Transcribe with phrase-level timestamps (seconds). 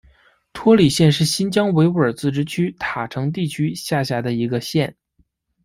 [0.51, 4.95] 托里县是新疆维吾尔自治区塔城地区下辖的一个县。